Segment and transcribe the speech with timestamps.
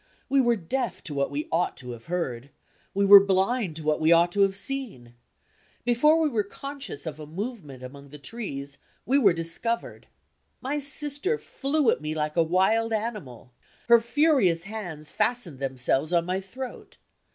[0.29, 2.49] We were deaf to what we ought to have heard;
[2.95, 5.13] we were blind to what we ought to have seen.
[5.85, 10.07] Before we were conscious of a movement among the trees, we were discovered.
[10.59, 13.51] My sister flew at me like a wild animal.
[13.89, 16.97] Her furious hands fastened themselves on my throat.